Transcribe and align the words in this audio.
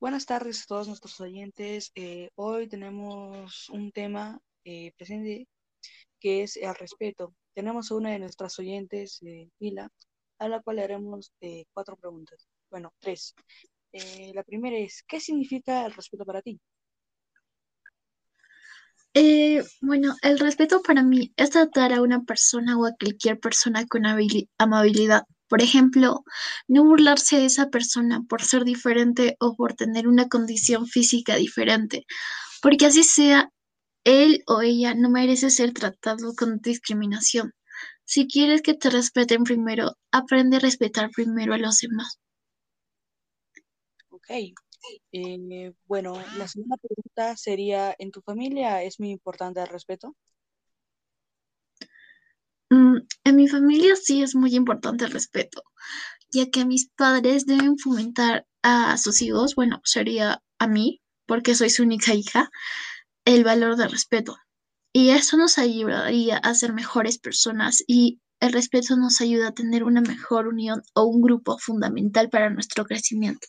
Buenas 0.00 0.26
tardes 0.26 0.62
a 0.62 0.66
todos 0.68 0.86
nuestros 0.86 1.20
oyentes. 1.20 1.90
Eh, 1.96 2.30
hoy 2.36 2.68
tenemos 2.68 3.68
un 3.70 3.90
tema 3.90 4.38
eh, 4.64 4.92
presente 4.96 5.48
que 6.20 6.44
es 6.44 6.56
el 6.56 6.72
respeto. 6.76 7.34
Tenemos 7.52 7.90
a 7.90 7.96
una 7.96 8.10
de 8.10 8.20
nuestras 8.20 8.56
oyentes, 8.60 9.18
eh, 9.22 9.48
Mila, 9.58 9.90
a 10.38 10.48
la 10.48 10.60
cual 10.62 10.76
le 10.76 10.84
haremos 10.84 11.32
eh, 11.40 11.64
cuatro 11.72 11.96
preguntas. 11.96 12.46
Bueno, 12.70 12.94
tres. 13.00 13.34
La 14.34 14.44
primera 14.44 14.78
es, 14.78 15.02
¿qué 15.08 15.18
significa 15.18 15.84
el 15.84 15.92
respeto 15.92 16.24
para 16.24 16.42
ti? 16.42 16.60
Bueno, 19.80 20.14
el 20.22 20.38
respeto 20.38 20.80
para 20.80 21.02
mí 21.02 21.32
es 21.36 21.50
tratar 21.50 21.92
a 21.92 22.02
una 22.02 22.22
persona 22.22 22.78
o 22.78 22.86
a 22.86 22.94
cualquier 22.96 23.40
persona 23.40 23.84
con 23.88 24.04
amabilidad. 24.06 25.24
Por 25.48 25.62
ejemplo, 25.62 26.24
no 26.66 26.84
burlarse 26.84 27.38
de 27.38 27.46
esa 27.46 27.70
persona 27.70 28.22
por 28.28 28.42
ser 28.42 28.64
diferente 28.64 29.36
o 29.40 29.54
por 29.54 29.74
tener 29.74 30.06
una 30.06 30.28
condición 30.28 30.86
física 30.86 31.36
diferente, 31.36 32.06
porque 32.62 32.86
así 32.86 33.02
sea, 33.02 33.50
él 34.04 34.42
o 34.46 34.62
ella 34.62 34.94
no 34.94 35.10
merece 35.10 35.50
ser 35.50 35.72
tratado 35.72 36.34
con 36.34 36.58
discriminación. 36.58 37.54
Si 38.04 38.26
quieres 38.26 38.62
que 38.62 38.74
te 38.74 38.90
respeten 38.90 39.44
primero, 39.44 39.96
aprende 40.10 40.56
a 40.56 40.60
respetar 40.60 41.10
primero 41.10 41.54
a 41.54 41.58
los 41.58 41.78
demás. 41.78 42.18
Ok. 44.10 44.30
Eh, 45.12 45.72
bueno, 45.84 46.14
la 46.36 46.48
segunda 46.48 46.76
pregunta 46.76 47.36
sería, 47.36 47.94
¿en 47.98 48.10
tu 48.10 48.22
familia 48.22 48.82
es 48.82 48.98
muy 49.00 49.10
importante 49.10 49.60
el 49.60 49.66
respeto? 49.66 50.16
Mm, 52.70 52.98
en 53.24 53.36
mi 53.36 53.48
familia 53.48 53.96
sí 53.96 54.22
es 54.22 54.34
muy 54.34 54.54
importante 54.54 55.04
el 55.04 55.10
respeto, 55.10 55.62
ya 56.30 56.50
que 56.50 56.66
mis 56.66 56.90
padres 56.96 57.46
deben 57.46 57.78
fomentar 57.78 58.46
a 58.62 58.96
sus 58.98 59.22
hijos, 59.22 59.54
bueno, 59.54 59.80
sería 59.84 60.42
a 60.58 60.66
mí, 60.66 61.00
porque 61.26 61.54
soy 61.54 61.70
su 61.70 61.82
única 61.82 62.14
hija, 62.14 62.50
el 63.24 63.44
valor 63.44 63.76
del 63.76 63.90
respeto. 63.90 64.36
Y 64.92 65.10
eso 65.10 65.36
nos 65.36 65.58
ayudaría 65.58 66.38
a 66.38 66.54
ser 66.54 66.72
mejores 66.72 67.18
personas 67.18 67.82
y 67.86 68.20
el 68.40 68.52
respeto 68.52 68.96
nos 68.96 69.20
ayuda 69.20 69.48
a 69.48 69.54
tener 69.54 69.84
una 69.84 70.00
mejor 70.00 70.48
unión 70.48 70.82
o 70.94 71.04
un 71.04 71.20
grupo 71.22 71.58
fundamental 71.58 72.30
para 72.30 72.50
nuestro 72.50 72.84
crecimiento. 72.84 73.48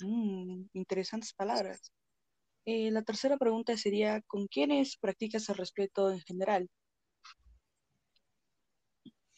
Mm, 0.00 0.68
interesantes 0.74 1.32
palabras. 1.32 1.92
Eh, 2.68 2.90
la 2.90 3.02
tercera 3.02 3.36
pregunta 3.36 3.76
sería, 3.76 4.22
¿con 4.22 4.48
quiénes 4.48 4.96
practicas 4.96 5.48
el 5.48 5.54
respeto 5.54 6.10
en 6.10 6.20
general? 6.22 6.68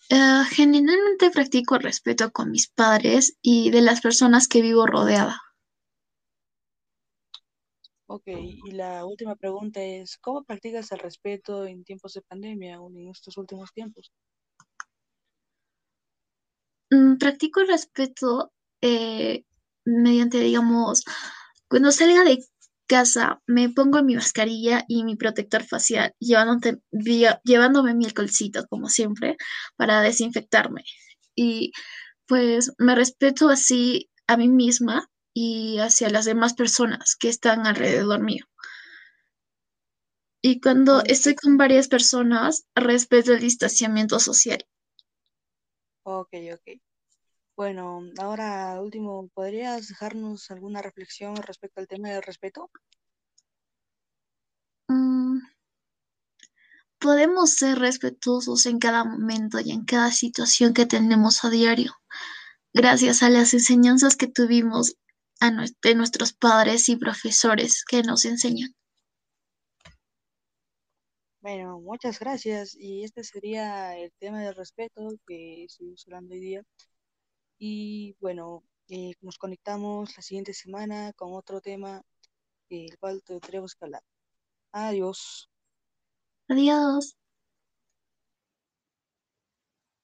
Eh, 0.09 0.45
generalmente 0.51 1.31
practico 1.31 1.77
el 1.77 1.83
respeto 1.83 2.33
con 2.33 2.51
mis 2.51 2.69
padres 2.69 3.37
y 3.43 3.71
de 3.71 3.83
las 3.83 4.01
personas 4.01 4.49
que 4.49 4.63
vivo 4.63 4.87
rodeada. 4.87 5.39
Ok, 8.07 8.29
y 8.29 8.71
la 8.71 9.05
última 9.05 9.37
pregunta 9.37 9.83
es, 9.83 10.17
¿cómo 10.17 10.43
practicas 10.43 10.91
el 10.93 11.01
respeto 11.01 11.67
en 11.67 11.85
tiempos 11.85 12.15
de 12.15 12.23
pandemia 12.23 12.81
o 12.81 12.89
en 12.89 13.11
estos 13.11 13.37
últimos 13.37 13.71
tiempos? 13.75 14.11
Mm, 16.91 17.19
practico 17.19 17.61
el 17.61 17.69
respeto 17.69 18.55
eh, 18.81 19.45
mediante, 19.85 20.41
digamos, 20.41 21.05
cuando 21.69 21.93
salga 21.93 22.25
de 22.25 22.39
casa, 22.89 23.43
me 23.47 23.71
pongo 23.71 24.03
mi 24.05 24.17
mascarilla 24.17 24.85
y 24.89 25.05
mi 25.05 25.17
protector 25.17 25.65
facial, 25.65 26.15
llevándote- 26.21 26.81
llevándome 27.45 27.95
mi 27.95 28.07
alcoholcito, 28.07 28.67
como 28.69 28.89
siempre, 28.89 29.37
para 29.77 30.03
desinfectarme. 30.03 30.85
Y 31.37 31.73
pues 32.27 32.73
me 32.79 32.95
respeto 32.97 33.51
así 33.51 34.11
a 34.29 34.37
mí 34.39 34.49
misma 34.49 35.09
y 35.35 35.79
hacia 35.81 36.11
las 36.11 36.27
demás 36.27 36.55
personas 36.55 37.17
que 37.17 37.29
están 37.31 37.67
alrededor 37.67 38.21
mío. 38.23 38.47
Y 40.43 40.61
cuando 40.61 41.05
estoy 41.05 41.37
con 41.37 41.57
varias 41.59 41.87
personas, 41.87 42.67
respeto 42.75 43.35
el 43.35 43.39
distanciamiento 43.39 44.19
social. 44.19 44.67
ok, 46.05 46.33
ok. 46.55 46.67
Bueno, 47.59 48.05
ahora 48.21 48.81
último, 48.81 49.29
¿podrías 49.35 49.89
dejarnos 49.89 50.49
alguna 50.53 50.81
reflexión 50.81 51.35
respecto 51.35 51.81
al 51.81 51.89
tema 51.89 52.09
del 52.09 52.23
respeto? 52.23 52.71
Mm, 54.89 55.41
Podemos 57.01 57.55
ser 57.55 57.81
respetuosos 57.81 58.65
en 58.67 58.79
cada 58.79 59.03
momento 59.03 59.59
y 59.59 59.73
en 59.73 59.85
cada 59.85 60.13
situación 60.13 60.73
que 60.73 60.87
tenemos 60.87 61.45
a 61.45 61.51
diario, 61.51 61.95
gracias 62.73 63.25
a 63.25 63.29
las 63.29 63.53
enseñanzas 63.55 64.15
que 64.15 64.29
tuvimos 64.29 64.95
a 65.41 65.51
de 65.83 65.95
nuestros 65.97 66.35
padres 66.35 66.89
y 66.89 66.95
profesores 66.95 67.85
que 67.85 68.05
nos 68.05 68.25
enseñan. 68.25 68.73
Bueno, 71.41 71.81
muchas 71.81 72.21
gracias. 72.21 72.77
Y 72.79 73.03
este 73.03 73.25
sería 73.25 73.99
el 73.99 74.13
tema 74.21 74.43
del 74.43 74.55
respeto 74.55 75.09
que 75.27 75.65
estuvimos 75.65 76.05
hablando 76.07 76.35
hoy 76.35 76.41
día. 76.41 76.63
Y 77.59 78.17
bueno, 78.21 78.65
eh, 78.89 79.15
nos 79.21 79.39
conectamos 79.39 80.17
la 80.17 80.23
siguiente 80.23 80.55
semana 80.55 81.13
con 81.15 81.35
otro 81.35 81.61
tema, 81.61 82.03
el 82.71 82.99
cual 82.99 83.23
tendremos 83.25 83.75
que 83.75 83.85
hablar. 83.87 84.03
Adiós. 84.73 85.51
Adiós. 86.49 87.18